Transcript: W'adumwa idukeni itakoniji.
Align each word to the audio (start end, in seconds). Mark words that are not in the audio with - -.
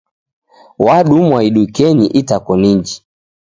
W'adumwa 0.85 1.37
idukeni 1.49 2.05
itakoniji. 2.21 2.95